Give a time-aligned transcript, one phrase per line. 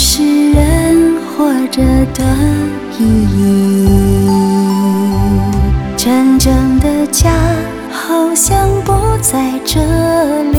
[0.00, 1.82] 是人活着
[2.14, 2.22] 的
[3.00, 4.28] 意义。
[5.96, 7.32] 真正的家
[7.90, 9.80] 好像不在这
[10.52, 10.57] 里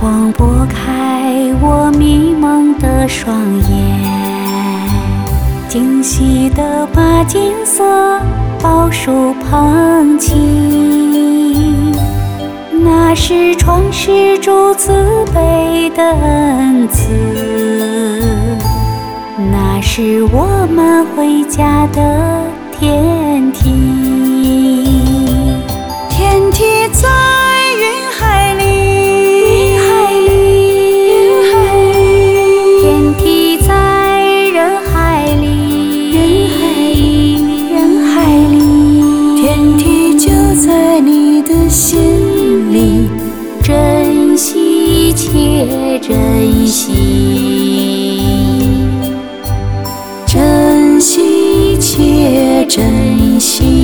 [0.00, 3.36] 光拨开我迷蒙的双
[3.68, 3.98] 眼，
[5.68, 8.20] 惊喜地把金色
[8.62, 10.34] 宝树捧起。
[12.80, 14.92] 那是创世主慈
[15.34, 17.10] 悲的恩赐，
[19.50, 22.44] 那是我们回家的
[22.78, 23.17] 天
[46.08, 46.90] 珍惜，
[50.26, 53.77] 珍惜且珍惜。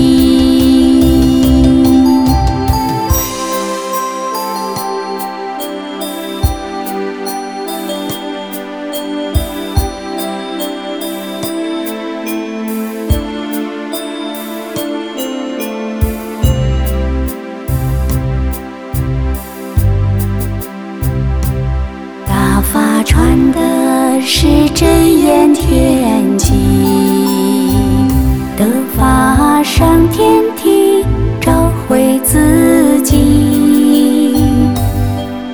[22.74, 26.52] 大法传的是真言天机，
[28.57, 31.05] 得法上天梯，
[31.40, 34.34] 找回自己，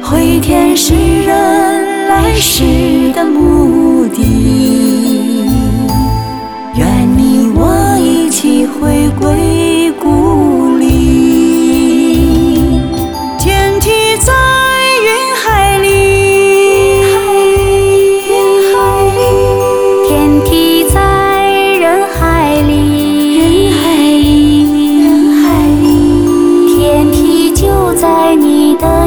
[0.03, 4.90] 回天是人来世的目的。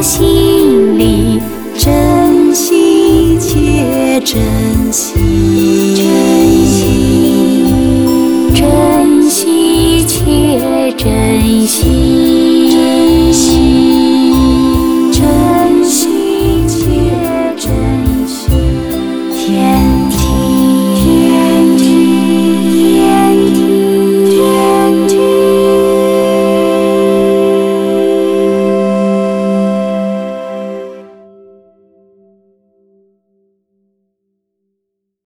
[0.03, 1.41] 心里
[1.77, 5.13] 珍惜且珍惜。
[5.95, 7.63] 珍惜。
[8.53, 11.92] 珍惜且珍惜。